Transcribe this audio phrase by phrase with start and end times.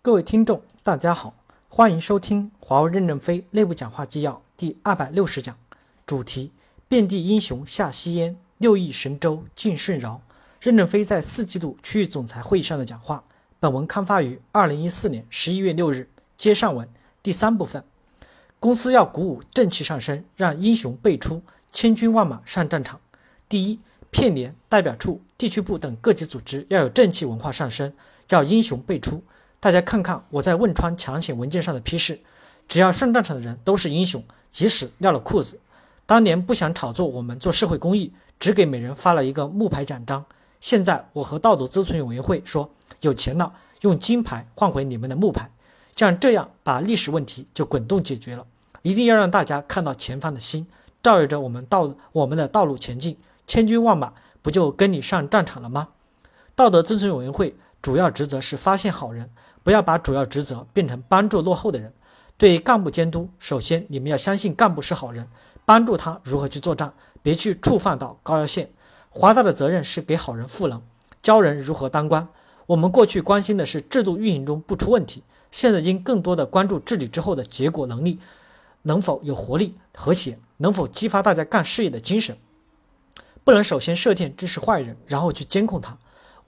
[0.00, 1.34] 各位听众，大家好，
[1.68, 5.58] 欢迎收听华为任正非内部讲话纪要第二百六十讲，
[6.06, 6.52] 主题：
[6.86, 10.22] 遍地英雄下西烟，六亿神州尽舜尧。
[10.60, 13.24] 任正非在四季度区域总裁会议上的讲话。
[13.58, 16.08] 本文刊发于二零一四年十一月六日。
[16.36, 16.88] 接上文
[17.20, 17.82] 第三部分，
[18.60, 21.42] 公司要鼓舞正气上升，让英雄辈出，
[21.72, 23.00] 千军万马上战场。
[23.48, 23.80] 第一，
[24.12, 27.92] 片联、代表处、地区部等各级组织要有正气文化上升，
[28.28, 29.24] 叫英雄辈出。
[29.60, 32.20] 大家看看我在汶川抢险文件上的批示，
[32.68, 35.58] 只要上战场的人都是英雄，即使尿了裤子。
[36.06, 40.24] 当年不想炒作我们做社会公益，只给每人发了一个木牌奖章。
[40.60, 45.50] 现在我和道德咨询委员会说，有钱了，用金牌换回你们的木牌，
[45.96, 48.46] 像这样把历史问题就滚动解决了。
[48.82, 50.66] 一定要让大家看到前方的星，
[51.02, 55.88] 照耀着我们道我们的道路前进，千军万马不就跟你上战场了吗？
[56.54, 59.30] 道德咨询委员会主要职责是发现好人。
[59.64, 61.92] 不要把主要职责变成帮助落后的人。
[62.38, 65.28] 对干部监督，首先你们要相信干部是好人，
[65.66, 68.70] 帮助他如何去作战，别去触犯到高压线。
[69.10, 70.80] 华大的责任是给好人赋能，
[71.22, 72.26] 教人如何当官。
[72.66, 78.18] 我们过去关心的是制度运行中不出问题，现在应更多的关注治理之后的结果能力
[78.82, 82.36] 能否有活力和谐，能否激发大家干事业的精神。
[83.44, 85.98] 不能首先设定这是坏人，然后去监控他。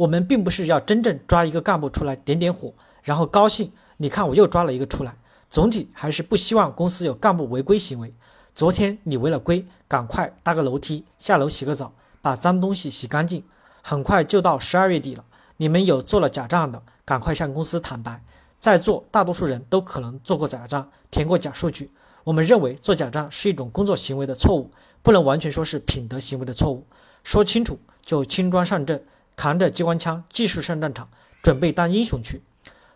[0.00, 2.72] 我们并不是要真正抓一个干部出来点点火。
[3.02, 5.14] 然后高兴，你看我又抓了一个出来。
[5.50, 8.14] 总体还是不希望公司有干部违规行为。
[8.54, 13.44] 昨天你违了规，赶快搭个楼梯下楼洗个澡，把脏东西洗干净。
[13.82, 15.24] 很快就到十二月底了，
[15.58, 18.22] 你们有做了假账的，赶快向公司坦白。
[18.58, 21.90] 在座大多数人都可能做过假账，填过假数据。
[22.24, 24.70] 我们认为做假账是一种工作行为的错误，
[25.02, 26.86] 不能完全说是品德行为的错误。
[27.22, 29.04] 说清楚就轻装上阵，
[29.40, 31.08] 扛着机关枪继续上战场，
[31.42, 32.42] 准备当英雄去。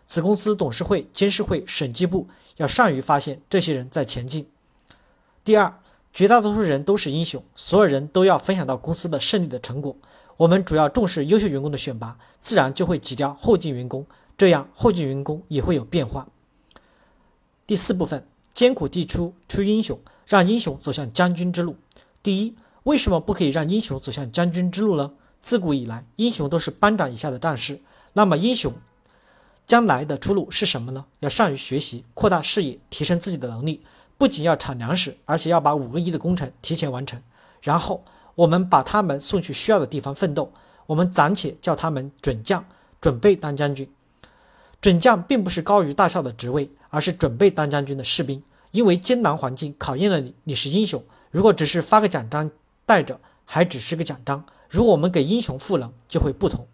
[0.05, 4.47] 子公司董事会、监事会、审计部要善于发现这些人在前进。
[5.43, 5.79] 第二，
[6.13, 9.97] 绝大多数人都是英雄，所有人都要分享到公司的胜利的成果。
[10.37, 14.05] 我们主要重视优秀员工的选拔，自然就会挤掉后进员工，
[14.37, 16.27] 这样后进员工也会有变化。
[17.65, 18.23] 第四部分，
[18.53, 21.75] 艰苦地出出英雄，让英雄走向将军之路。
[22.21, 25.11] 第一，为什么不可以让英雄走向将军之路呢？
[25.45, 27.79] 自古以来，英雄都是班长以下的战士，
[28.13, 28.73] 那么英雄。
[29.63, 31.05] 将来的出路是什么呢？
[31.19, 33.83] 要善于学习，扩大视野，提升自己的能力。
[34.17, 37.21] 不仅要产粮食，而且要把五个亿的工程提前完成。
[37.61, 40.51] 然后我们把他们送去需要的地方奋斗。
[40.87, 42.65] 我们暂且叫他们准将，
[42.99, 43.87] 准备当将军。
[44.81, 48.41] 准将并不是高于大校的职位，而是准备当将军的士兵。
[48.71, 51.03] 因为艰难环境考验了你，你是英雄。
[51.29, 52.49] 如果只是发个奖章
[52.87, 54.43] 带着，还只是个奖章。
[54.75, 56.67] 如果我们给英雄赋能，就会不同。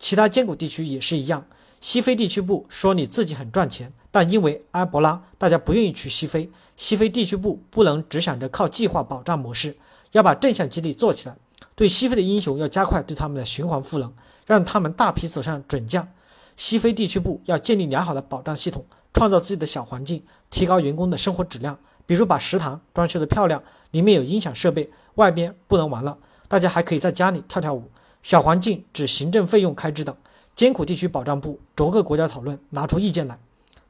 [0.00, 1.46] 其他艰苦地区也是一样。
[1.80, 6.50] 西非地区部说你自己很赚钱，但因为埃博拉，大家不愿意去西非。
[6.76, 9.76] 西非地区部不能只想着靠计划保障模式，
[10.10, 11.36] 要把正向激励做起来。
[11.76, 14.12] 对西非的英雄要加快对他们的循环赋能，
[14.44, 16.08] 让他们大批走上准将。
[16.56, 18.84] 西非地区部要建立良好的保障系统，
[19.14, 20.20] 创造自己的小环境，
[20.50, 21.78] 提高员工的生活质量。
[22.06, 26.18] 比如把食堂装修的漂亮，里面有音响设备，外边不能玩了，
[26.48, 27.90] 大家还可以在家里跳跳舞。
[28.22, 30.14] 小环境指行政费用开支等。
[30.54, 33.38] 艰苦地区保障部逐个国家讨论，拿出意见来。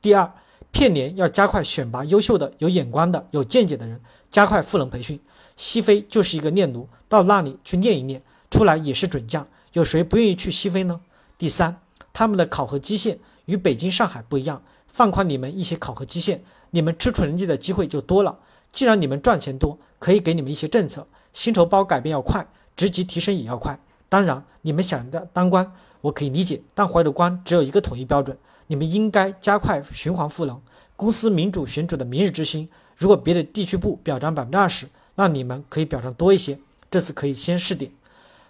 [0.03, 0.31] 第二，
[0.73, 5.19] 片联要加快选拔优秀的、有眼光的、有见解的人，加快赋能培训。
[5.57, 9.47] 西非就是一个练奴，到那里去练一练，出来也是准将。
[9.75, 11.01] 有谁不愿意去西非呢？
[11.39, 11.77] 第三，
[12.13, 18.39] 他们的考核基线与北京、上海不一样，放宽你们一些考核基线，你们吃纯利的机会就多了。
[18.73, 23.79] 既然你们赚钱多，可以给你们一些政策，薪酬包改变要快，职级提升也要快。
[24.09, 25.71] 当然，你们想着当官。
[26.01, 28.35] 我可以理解，但怀的官只有一个统一标准。
[28.69, 30.59] 你们应该加快循环赋能。
[30.97, 34.87] 公司民主选举的明日之星，如果别的地区部表彰百分之二十，
[35.17, 36.59] 那你们可以表彰多一些。
[36.91, 37.93] 这次可以先试点。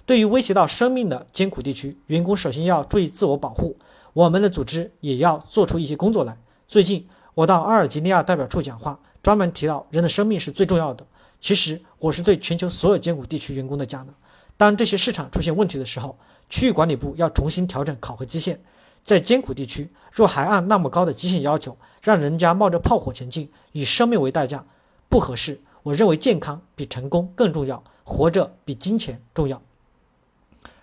[0.04, 3.76] 对于威胁到生命的艰苦地区，员工首先要注意自我保护。
[4.12, 6.38] 我们的组织也要做出一些工作来。
[6.68, 11.04] 最近我到阿尔及利亚代表处讲话，专门提到人的生命是最重要的。
[11.46, 14.12] 其实我是对全球所有艰苦地区员工的讲的。
[14.56, 16.18] 当这些市场出现问题的时候，
[16.50, 18.60] 区域管理部要重新调整考核基线，
[19.04, 24.64] 在艰苦地区，若还按那么高的基线要求，让人家冒着炮火前进，以生命为代价，
[25.08, 25.60] 不合适。
[25.84, 29.62] 我认为健康比成功更重要，活着比金钱重要。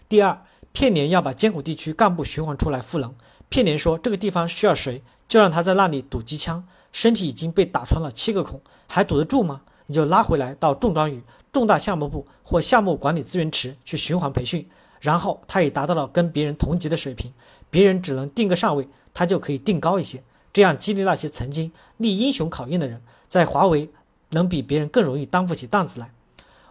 [0.08, 3.14] 第二，片联要把艰苦地区干部循环出来赋能。
[3.50, 9.64] 片联说这个地方需要谁，就让他在那里堵机枪，身体已经被打穿了七个孔，还堵得住吗？
[9.86, 11.22] 你就拉回来到重装与
[11.52, 14.68] 重大项目部或项目管理资源池去循环培训。
[15.02, 17.30] 然后他也达到了跟别人同级的水平，
[17.70, 23.90] 别人只能定个上位，他就可以定高一些，这样激励那些曾经立英雄考验的人，在华为
[24.30, 26.10] 能比别人更容易担负起担子来。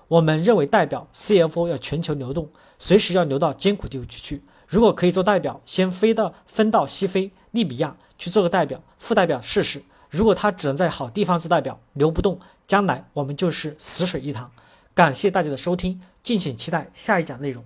[0.08, 2.48] 我们认为，代表 CFO 要全球流动，
[2.78, 4.42] 随时要流到艰苦地区去。
[4.66, 9.82] 如果可以做代表，先飞到分到西非利比亚去做个代表、副代表试试。
[10.12, 14.50] 如果他只能在好地方做代表，留不动，将来我们就是死水一潭。
[14.92, 17.64] 感谢大家的收听，敬请期待下一讲内容。